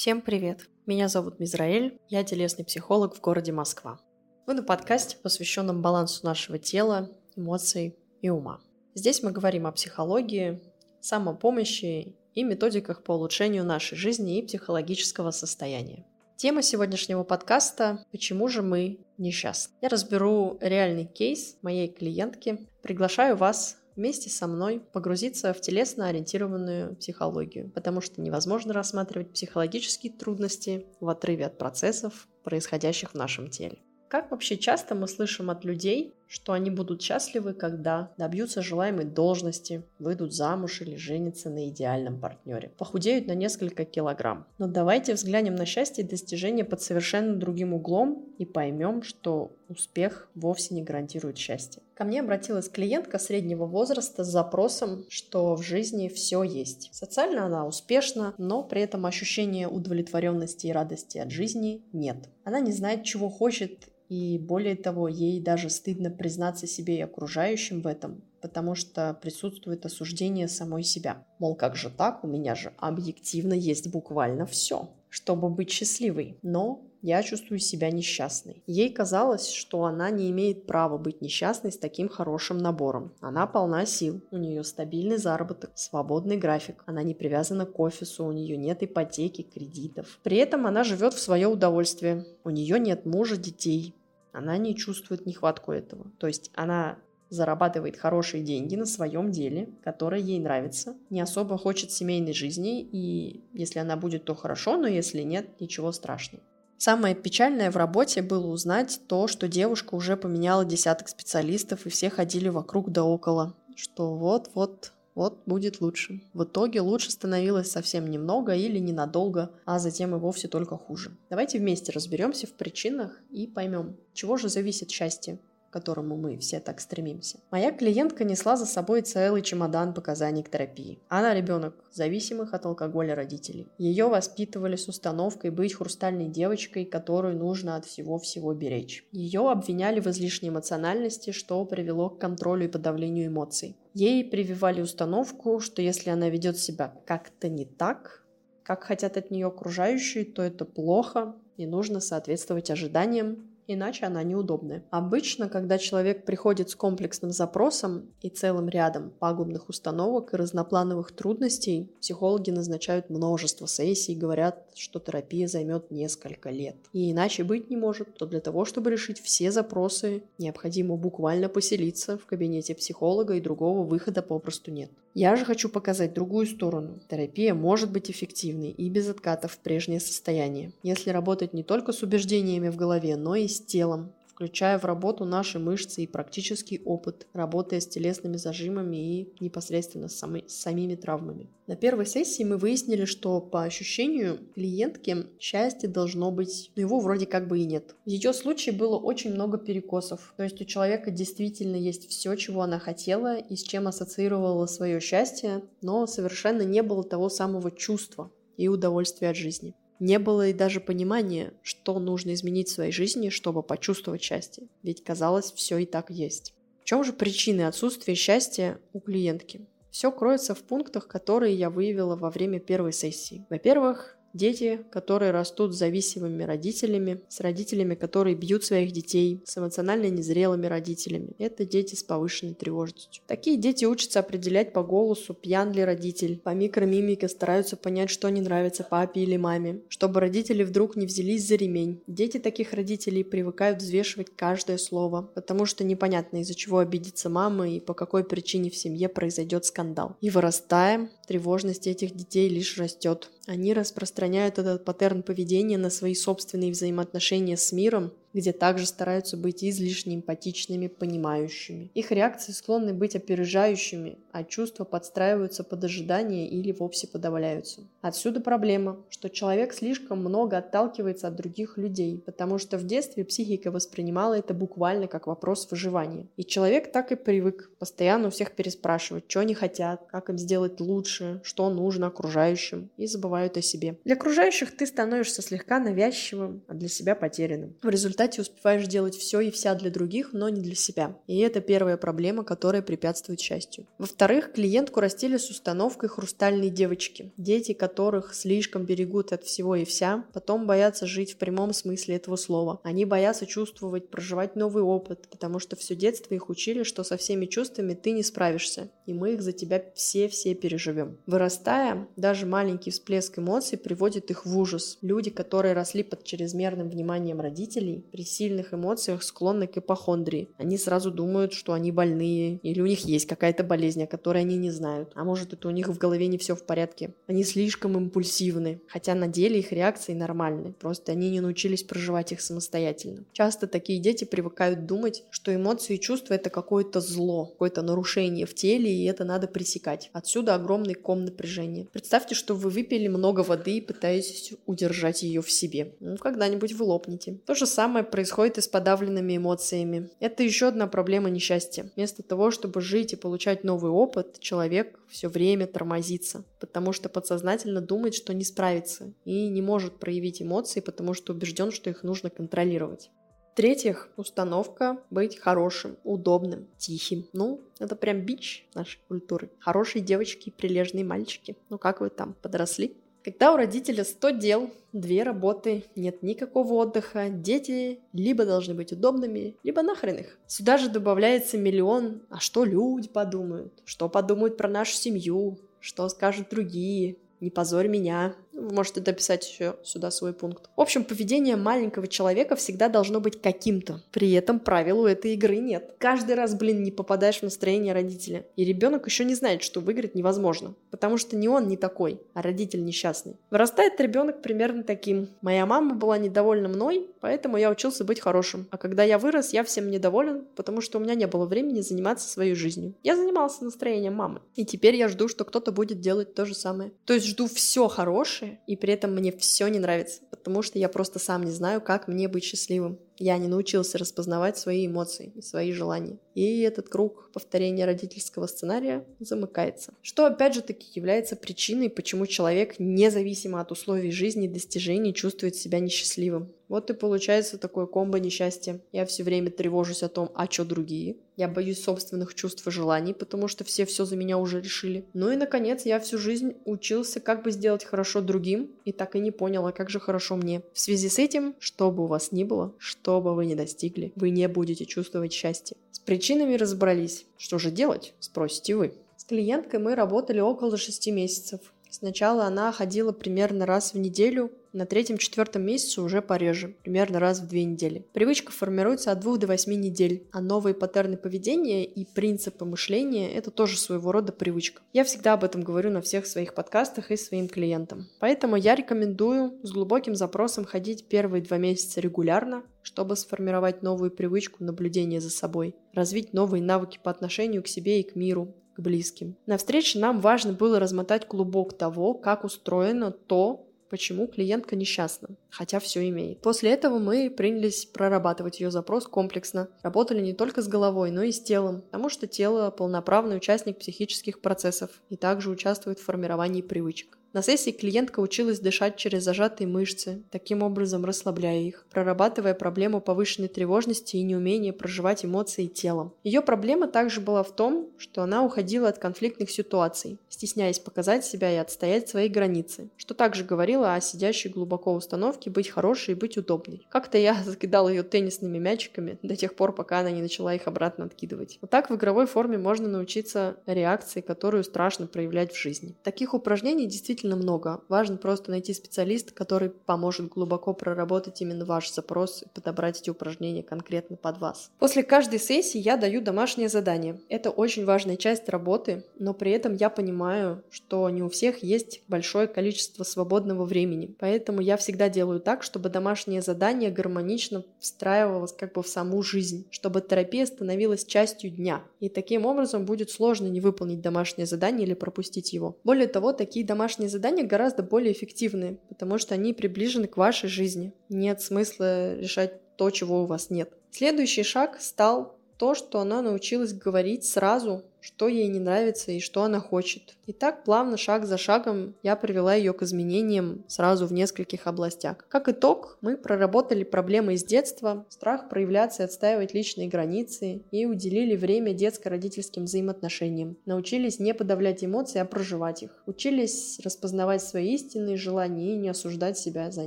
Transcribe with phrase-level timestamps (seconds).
[0.00, 0.68] Всем привет!
[0.86, 3.98] Меня зовут Мизраэль, я телесный психолог в городе Москва.
[4.46, 8.60] Вы на подкасте, посвященном балансу нашего тела, эмоций и ума.
[8.94, 10.60] Здесь мы говорим о психологии,
[11.00, 16.06] самопомощи и методиках по улучшению нашей жизни и психологического состояния.
[16.36, 19.74] Тема сегодняшнего подкаста «Почему же мы несчастны?».
[19.82, 22.68] Я разберу реальный кейс моей клиентки.
[22.82, 30.12] Приглашаю вас вместе со мной погрузиться в телесно ориентированную психологию, потому что невозможно рассматривать психологические
[30.12, 33.78] трудности в отрыве от процессов, происходящих в нашем теле.
[34.08, 39.82] Как вообще часто мы слышим от людей, что они будут счастливы, когда добьются желаемой должности,
[39.98, 44.46] выйдут замуж или женятся на идеальном партнере, похудеют на несколько килограмм.
[44.56, 50.30] Но давайте взглянем на счастье и достижения под совершенно другим углом и поймем, что успех
[50.34, 51.82] вовсе не гарантирует счастье.
[51.98, 56.90] Ко мне обратилась клиентка среднего возраста с запросом, что в жизни все есть.
[56.92, 62.28] Социально она успешна, но при этом ощущения удовлетворенности и радости от жизни нет.
[62.44, 67.82] Она не знает, чего хочет и более того, ей даже стыдно признаться себе и окружающим
[67.82, 71.26] в этом, потому что присутствует осуждение самой себя.
[71.40, 76.38] Мол, как же так, у меня же объективно есть буквально все, чтобы быть счастливой.
[76.42, 78.62] Но я чувствую себя несчастной.
[78.66, 83.12] Ей казалось, что она не имеет права быть несчастной с таким хорошим набором.
[83.20, 88.32] Она полна сил, у нее стабильный заработок, свободный график, она не привязана к офису, у
[88.32, 90.18] нее нет ипотеки, кредитов.
[90.22, 92.26] При этом она живет в свое удовольствие.
[92.44, 93.94] У нее нет мужа, детей.
[94.32, 96.10] Она не чувствует нехватку этого.
[96.18, 96.98] То есть она
[97.30, 103.44] зарабатывает хорошие деньги на своем деле, которое ей нравится, не особо хочет семейной жизни, и
[103.52, 106.42] если она будет, то хорошо, но если нет, ничего страшного.
[106.78, 112.08] Самое печальное в работе было узнать то, что девушка уже поменяла десяток специалистов, и все
[112.08, 116.22] ходили вокруг да около, что вот-вот вот будет лучше.
[116.32, 121.10] В итоге лучше становилось совсем немного или ненадолго, а затем и вовсе только хуже.
[121.28, 126.60] Давайте вместе разберемся в причинах и поймем, чего же зависит счастье к которому мы все
[126.60, 127.38] так стремимся.
[127.50, 130.98] Моя клиентка несла за собой целый чемодан показаний к терапии.
[131.08, 133.68] Она ребенок зависимых от алкоголя родителей.
[133.78, 139.04] Ее воспитывали с установкой быть хрустальной девочкой, которую нужно от всего-всего беречь.
[139.12, 143.76] Ее обвиняли в излишней эмоциональности, что привело к контролю и подавлению эмоций.
[143.94, 148.24] Ей прививали установку, что если она ведет себя как-то не так,
[148.62, 154.82] как хотят от нее окружающие, то это плохо, и нужно соответствовать ожиданиям, иначе она неудобная.
[154.90, 161.92] Обычно, когда человек приходит с комплексным запросом и целым рядом пагубных установок и разноплановых трудностей,
[162.00, 166.76] психологи назначают множество сессий и говорят, что терапия займет несколько лет.
[166.92, 172.16] И иначе быть не может, то для того, чтобы решить все запросы, необходимо буквально поселиться
[172.18, 174.90] в кабинете психолога и другого выхода попросту нет.
[175.14, 177.00] Я же хочу показать другую сторону.
[177.08, 182.02] Терапия может быть эффективной и без откатов в прежнее состояние, если работать не только с
[182.02, 187.26] убеждениями в голове, но и с телом, включая в работу наши мышцы и практический опыт,
[187.32, 191.50] работая с телесными зажимами и непосредственно с, самой, с самими травмами.
[191.66, 197.26] На первой сессии мы выяснили, что по ощущению клиентки счастье должно быть, но его вроде
[197.26, 197.96] как бы и нет.
[198.06, 202.62] В ее случае было очень много перекосов, то есть у человека действительно есть все, чего
[202.62, 208.30] она хотела и с чем ассоциировала свое счастье, но совершенно не было того самого чувства
[208.56, 209.74] и удовольствия от жизни.
[210.00, 215.02] Не было и даже понимания, что нужно изменить в своей жизни, чтобы почувствовать счастье, ведь
[215.02, 216.54] казалось, все и так есть.
[216.80, 219.66] В чем же причины отсутствия счастья у клиентки?
[219.90, 223.46] Все кроется в пунктах, которые я выявила во время первой сессии.
[223.50, 230.10] Во-первых, Дети, которые растут с зависимыми родителями, с родителями, которые бьют своих детей, с эмоционально
[230.10, 231.34] незрелыми родителями.
[231.38, 233.22] Это дети с повышенной тревожностью.
[233.26, 236.38] Такие дети учатся определять по голосу, пьян ли родитель.
[236.38, 241.46] По микромимике стараются понять, что не нравится папе или маме, чтобы родители вдруг не взялись
[241.46, 242.02] за ремень.
[242.06, 247.80] Дети таких родителей привыкают взвешивать каждое слово, потому что непонятно, из-за чего обидится мама и
[247.80, 250.16] по какой причине в семье произойдет скандал.
[250.20, 253.30] И вырастая, тревожность этих детей лишь растет.
[253.46, 259.64] Они распространяют этот паттерн поведения на свои собственные взаимоотношения с миром где также стараются быть
[259.64, 261.90] излишне эмпатичными, понимающими.
[261.94, 267.82] Их реакции склонны быть опережающими, а чувства подстраиваются под ожидания или вовсе подавляются.
[268.00, 273.70] Отсюда проблема, что человек слишком много отталкивается от других людей, потому что в детстве психика
[273.70, 276.26] воспринимала это буквально как вопрос выживания.
[276.36, 280.80] И человек так и привык постоянно у всех переспрашивать, что они хотят, как им сделать
[280.80, 283.96] лучше, что нужно окружающим, и забывают о себе.
[284.04, 287.74] Для окружающих ты становишься слегка навязчивым, а для себя потерянным.
[287.82, 291.16] В результате результате успеваешь делать все и вся для других, но не для себя.
[291.28, 293.86] И это первая проблема, которая препятствует счастью.
[293.98, 297.32] Во-вторых, клиентку растили с установкой хрустальной девочки.
[297.36, 302.36] Дети, которых слишком берегут от всего и вся, потом боятся жить в прямом смысле этого
[302.36, 302.80] слова.
[302.82, 307.46] Они боятся чувствовать, проживать новый опыт, потому что все детство их учили, что со всеми
[307.46, 311.16] чувствами ты не справишься, и мы их за тебя все-все переживем.
[311.26, 314.98] Вырастая, даже маленький всплеск эмоций приводит их в ужас.
[315.00, 320.50] Люди, которые росли под чрезмерным вниманием родителей, при сильных эмоциях склонны к ипохондрии.
[320.58, 324.56] Они сразу думают, что они больные, или у них есть какая-то болезнь, о которой они
[324.56, 325.10] не знают.
[325.14, 327.14] А может, это у них в голове не все в порядке.
[327.26, 332.42] Они слишком импульсивны, хотя на деле их реакции нормальны, просто они не научились проживать их
[332.42, 333.24] самостоятельно.
[333.32, 338.54] Часто такие дети привыкают думать, что эмоции и чувства это какое-то зло, какое-то нарушение в
[338.54, 340.10] теле, и это надо пресекать.
[340.12, 341.86] Отсюда огромный ком напряжения.
[341.92, 345.94] Представьте, что вы выпили много воды и пытаетесь удержать ее в себе.
[346.00, 347.38] Ну, когда-нибудь вы лопнете.
[347.46, 350.10] То же самое происходит и с подавленными эмоциями.
[350.20, 351.90] Это еще одна проблема несчастья.
[351.96, 357.80] Вместо того, чтобы жить и получать новый опыт, человек все время тормозится, потому что подсознательно
[357.80, 362.30] думает, что не справится и не может проявить эмоции, потому что убежден, что их нужно
[362.30, 363.10] контролировать.
[363.58, 367.26] В-третьих, установка быть хорошим, удобным, тихим.
[367.32, 369.50] Ну, это прям бич нашей культуры.
[369.58, 371.56] Хорошие девочки и прилежные мальчики.
[371.68, 372.96] Ну как вы там, подросли?
[373.24, 379.56] Когда у родителя 100 дел, две работы, нет никакого отдыха, дети либо должны быть удобными,
[379.64, 380.38] либо нахрен их.
[380.46, 386.50] Сюда же добавляется миллион, а что люди подумают, что подумают про нашу семью, что скажут
[386.50, 390.68] другие, не позорь меня, можете дописать еще сюда свой пункт.
[390.76, 394.02] В общем, поведение маленького человека всегда должно быть каким-то.
[394.10, 395.94] При этом правил у этой игры нет.
[395.98, 398.46] Каждый раз, блин, не попадаешь в настроение родителя.
[398.56, 400.74] И ребенок еще не знает, что выиграть невозможно.
[400.90, 403.36] Потому что не он не такой, а родитель несчастный.
[403.50, 405.28] Вырастает ребенок примерно таким.
[405.40, 408.66] Моя мама была недовольна мной, поэтому я учился быть хорошим.
[408.70, 412.28] А когда я вырос, я всем недоволен, потому что у меня не было времени заниматься
[412.28, 412.94] своей жизнью.
[413.02, 414.40] Я занимался настроением мамы.
[414.54, 416.92] И теперь я жду, что кто-то будет делать то же самое.
[417.04, 420.88] То есть жду все хорошее, и при этом мне все не нравится, потому что я
[420.88, 422.98] просто сам не знаю, как мне быть счастливым.
[423.18, 426.18] Я не научился распознавать свои эмоции и свои желания.
[426.38, 429.94] И этот круг повторения родительского сценария замыкается.
[430.02, 435.56] Что опять же таки является причиной, почему человек, независимо от условий жизни и достижений, чувствует
[435.56, 436.52] себя несчастливым.
[436.68, 438.80] Вот и получается такое комбо несчастья.
[438.92, 441.16] Я все время тревожусь о том, а что другие.
[441.36, 445.04] Я боюсь собственных чувств и желаний, потому что все все за меня уже решили.
[445.14, 449.20] Ну и, наконец, я всю жизнь учился, как бы сделать хорошо другим, и так и
[449.20, 450.62] не понял, а как же хорошо мне.
[450.72, 454.12] В связи с этим, что бы у вас ни было, что бы вы ни достигли,
[454.14, 455.76] вы не будете чувствовать счастье.
[455.92, 457.24] С причинами разобрались.
[457.38, 458.92] Что же делать, спросите вы.
[459.16, 461.60] С клиенткой мы работали около 6 месяцев.
[461.90, 467.48] Сначала она ходила примерно раз в неделю, на третьем-четвертом месяце уже пореже, примерно раз в
[467.48, 468.04] две недели.
[468.12, 473.50] Привычка формируется от двух до восьми недель, а новые паттерны поведения и принципы мышления– это
[473.50, 474.82] тоже своего рода привычка.
[474.92, 478.08] Я всегда об этом говорю на всех своих подкастах и своим клиентам.
[478.20, 484.62] Поэтому я рекомендую с глубоким запросом ходить первые два месяца регулярно, чтобы сформировать новую привычку
[484.62, 489.36] наблюдения за собой, развить новые навыки по отношению к себе и к миру, к близким.
[489.46, 495.80] На встрече нам важно было размотать клубок того, как устроено то, почему клиентка несчастна, хотя
[495.80, 496.40] все имеет.
[496.40, 499.68] После этого мы принялись прорабатывать ее запрос комплексно.
[499.82, 504.40] Работали не только с головой, но и с телом, потому что тело– полноправный участник психических
[504.40, 507.17] процессов и также участвует в формировании привычек.
[507.34, 513.48] На сессии клиентка училась дышать через зажатые мышцы, таким образом расслабляя их, прорабатывая проблему повышенной
[513.48, 516.14] тревожности и неумения проживать эмоции телом.
[516.24, 521.52] Ее проблема также была в том, что она уходила от конфликтных ситуаций, стесняясь показать себя
[521.52, 526.38] и отстоять свои границы, что также говорило о сидящей глубоко установке быть хорошей и быть
[526.38, 526.86] удобной.
[526.88, 531.04] Как-то я закидал ее теннисными мячиками до тех пор, пока она не начала их обратно
[531.04, 531.58] откидывать.
[531.60, 535.94] Вот так в игровой форме можно научиться реакции, которую страшно проявлять в жизни.
[536.02, 537.80] Таких упражнений действительно действительно много.
[537.88, 543.62] Важно просто найти специалиста, который поможет глубоко проработать именно ваш запрос и подобрать эти упражнения
[543.62, 544.70] конкретно под вас.
[544.78, 547.20] После каждой сессии я даю домашнее задание.
[547.28, 552.02] Это очень важная часть работы, но при этом я понимаю, что не у всех есть
[552.08, 554.14] большое количество свободного времени.
[554.18, 559.66] Поэтому я всегда делаю так, чтобы домашнее задание гармонично встраивалось как бы в саму жизнь,
[559.70, 561.82] чтобы терапия становилась частью дня.
[562.00, 565.76] И таким образом будет сложно не выполнить домашнее задание или пропустить его.
[565.84, 570.48] Более того, такие домашние домашние задания гораздо более эффективны, потому что они приближены к вашей
[570.48, 570.92] жизни.
[571.08, 573.70] Нет смысла решать то, чего у вас нет.
[573.90, 579.42] Следующий шаг стал то, что она научилась говорить сразу что ей не нравится и что
[579.42, 580.16] она хочет.
[580.26, 585.26] И так плавно, шаг за шагом, я привела ее к изменениям сразу в нескольких областях.
[585.28, 591.36] Как итог, мы проработали проблемы из детства, страх проявляться и отстаивать личные границы и уделили
[591.36, 593.56] время детско-родительским взаимоотношениям.
[593.64, 596.02] Научились не подавлять эмоции, а проживать их.
[596.06, 599.86] Учились распознавать свои истинные желания и не осуждать себя за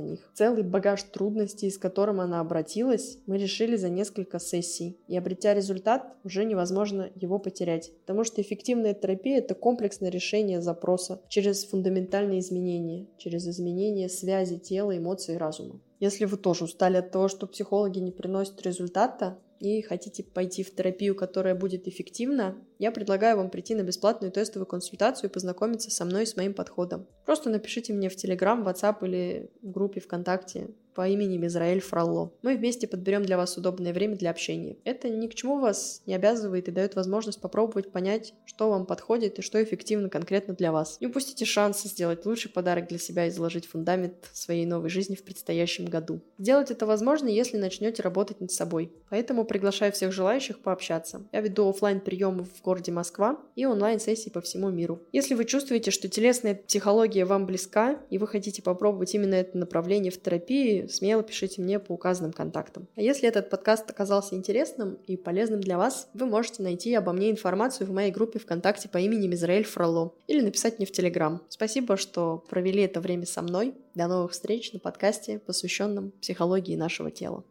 [0.00, 0.30] них.
[0.34, 4.98] Целый багаж трудностей, с которым она обратилась, мы решили за несколько сессий.
[5.08, 7.92] И обретя результат, уже невозможно его потерять.
[8.02, 14.96] Потому что эффективная терапия– это комплексное решение запроса через фундаментальные изменения, через изменение связи тела,
[14.96, 15.80] эмоций и разума.
[16.00, 20.74] Если вы тоже устали от того, что психологи не приносят результата, и хотите пойти в
[20.74, 26.04] терапию, которая будет эффективна, я предлагаю вам прийти на бесплатную тестовую консультацию и познакомиться со
[26.04, 27.06] мной и с моим подходом.
[27.24, 32.32] Просто напишите мне в Telegram, WhatsApp или в группе ВКонтакте по имени Мизраэль Фролло.
[32.42, 34.76] Мы вместе подберем для вас удобное время для общения.
[34.84, 39.38] Это ни к чему вас не обязывает и дает возможность попробовать понять, что вам подходит
[39.38, 40.98] и что эффективно конкретно для вас.
[41.00, 45.24] Не упустите шанс сделать лучший подарок для себя и заложить фундамент своей новой жизни в
[45.24, 46.20] предстоящем году.
[46.38, 48.92] Сделать это возможно, если начнете работать над собой.
[49.08, 51.22] Поэтому приглашаю всех желающих пообщаться.
[51.32, 55.02] Я веду офлайн приемы в городе Москва и онлайн-сессии по всему миру.
[55.12, 60.10] Если вы чувствуете, что телесная психология вам близка и вы хотите попробовать именно это направление
[60.10, 62.88] в терапии, смело пишите мне по указанным контактам.
[62.96, 67.30] А если этот подкаст оказался интересным и полезным для вас, вы можете найти обо мне
[67.30, 71.42] информацию в моей группе ВКонтакте по имени Мизраэль Фроло или написать мне в Телеграм.
[71.50, 73.74] Спасибо, что провели это время со мной.
[73.94, 77.44] До новых встреч на подкасте, посвященном психологии нашего тела.